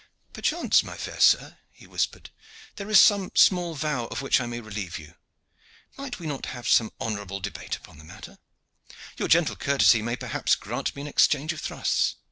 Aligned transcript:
"Perchance, 0.33 0.81
my 0.81 0.97
fair 0.97 1.19
sir," 1.19 1.59
he 1.71 1.85
whispered, 1.85 2.31
"there 2.77 2.89
is 2.89 2.99
some 2.99 3.31
small 3.35 3.75
vow 3.75 4.07
of 4.07 4.19
which 4.23 4.41
I 4.41 4.47
may 4.47 4.59
relieve 4.59 4.97
you. 4.97 5.13
Might 5.95 6.17
we 6.17 6.25
not 6.25 6.47
have 6.57 6.67
some 6.67 6.91
honorable 6.99 7.39
debate 7.39 7.75
upon 7.75 7.99
the 7.99 8.03
matter. 8.03 8.39
Your 9.17 9.27
gentle 9.27 9.55
courtesy 9.55 10.01
may 10.01 10.15
perhaps 10.15 10.55
grant 10.55 10.95
me 10.95 11.03
an 11.03 11.07
exchange 11.07 11.53
of 11.53 11.61
thrusts." 11.61 12.15